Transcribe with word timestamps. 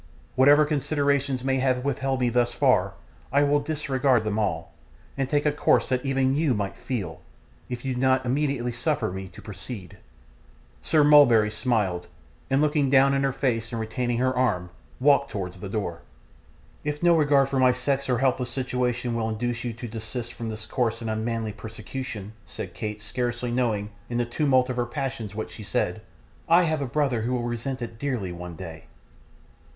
Whatever 0.33 0.65
considerations 0.65 1.43
may 1.43 1.59
have 1.59 1.85
withheld 1.85 2.21
me 2.21 2.29
thus 2.29 2.53
far, 2.53 2.93
I 3.31 3.43
will 3.43 3.59
disregard 3.59 4.23
them 4.23 4.39
all, 4.39 4.73
and 5.15 5.29
take 5.29 5.45
a 5.45 5.51
course 5.51 5.87
that 5.89 6.03
even 6.03 6.33
YOU 6.33 6.55
might 6.55 6.75
feel, 6.75 7.21
if 7.69 7.85
you 7.85 7.93
do 7.93 8.01
not 8.01 8.25
immediately 8.25 8.71
suffer 8.71 9.11
me 9.11 9.27
to 9.27 9.43
proceed.' 9.43 9.97
Sir 10.81 11.03
Mulberry 11.03 11.51
smiled, 11.51 12.07
and 12.49 12.57
still 12.57 12.61
looking 12.61 12.91
in 12.91 13.21
her 13.21 13.31
face 13.31 13.71
and 13.71 13.79
retaining 13.79 14.17
her 14.17 14.35
arm, 14.35 14.71
walked 14.99 15.29
towards 15.29 15.59
the 15.59 15.69
door. 15.69 16.01
'If 16.83 17.03
no 17.03 17.15
regard 17.15 17.47
for 17.49 17.59
my 17.59 17.71
sex 17.71 18.09
or 18.09 18.17
helpless 18.17 18.49
situation 18.49 19.13
will 19.13 19.29
induce 19.29 19.63
you 19.63 19.71
to 19.73 19.87
desist 19.87 20.33
from 20.33 20.49
this 20.49 20.65
coarse 20.65 21.01
and 21.01 21.11
unmanly 21.11 21.51
persecution,' 21.53 22.33
said 22.43 22.73
Kate, 22.73 23.03
scarcely 23.03 23.51
knowing, 23.51 23.91
in 24.09 24.17
the 24.17 24.25
tumult 24.25 24.67
of 24.67 24.77
her 24.77 24.87
passions, 24.87 25.35
what 25.35 25.51
she 25.51 25.61
said, 25.61 26.01
'I 26.49 26.63
have 26.63 26.81
a 26.81 26.87
brother 26.87 27.21
who 27.21 27.33
will 27.33 27.43
resent 27.43 27.83
it 27.83 27.99
dearly, 27.99 28.31
one 28.31 28.55
day. 28.55 28.85